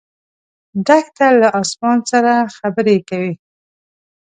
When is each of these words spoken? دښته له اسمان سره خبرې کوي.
دښته 0.87 1.27
له 1.41 1.49
اسمان 1.61 1.99
سره 2.11 2.33
خبرې 2.57 2.97
کوي. 3.09 3.33